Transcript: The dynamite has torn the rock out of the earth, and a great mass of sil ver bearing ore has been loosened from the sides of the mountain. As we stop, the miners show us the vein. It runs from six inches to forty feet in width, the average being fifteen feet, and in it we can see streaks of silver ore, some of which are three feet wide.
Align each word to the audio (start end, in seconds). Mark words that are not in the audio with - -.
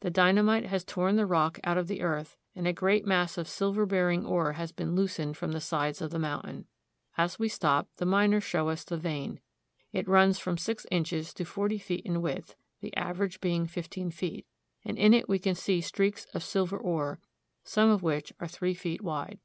The 0.00 0.10
dynamite 0.10 0.66
has 0.66 0.84
torn 0.84 1.16
the 1.16 1.24
rock 1.24 1.58
out 1.64 1.78
of 1.78 1.88
the 1.88 2.02
earth, 2.02 2.36
and 2.54 2.66
a 2.66 2.74
great 2.74 3.06
mass 3.06 3.38
of 3.38 3.48
sil 3.48 3.72
ver 3.72 3.86
bearing 3.86 4.22
ore 4.26 4.52
has 4.52 4.70
been 4.70 4.94
loosened 4.94 5.38
from 5.38 5.52
the 5.52 5.62
sides 5.62 6.02
of 6.02 6.10
the 6.10 6.18
mountain. 6.18 6.66
As 7.16 7.38
we 7.38 7.48
stop, 7.48 7.88
the 7.96 8.04
miners 8.04 8.44
show 8.44 8.68
us 8.68 8.84
the 8.84 8.98
vein. 8.98 9.40
It 9.90 10.06
runs 10.06 10.38
from 10.38 10.58
six 10.58 10.86
inches 10.90 11.32
to 11.32 11.46
forty 11.46 11.78
feet 11.78 12.04
in 12.04 12.20
width, 12.20 12.54
the 12.82 12.94
average 12.98 13.40
being 13.40 13.66
fifteen 13.66 14.10
feet, 14.10 14.44
and 14.84 14.98
in 14.98 15.14
it 15.14 15.26
we 15.26 15.38
can 15.38 15.54
see 15.54 15.80
streaks 15.80 16.26
of 16.34 16.44
silver 16.44 16.76
ore, 16.76 17.18
some 17.64 17.88
of 17.88 18.02
which 18.02 18.30
are 18.40 18.48
three 18.48 18.74
feet 18.74 19.00
wide. 19.00 19.38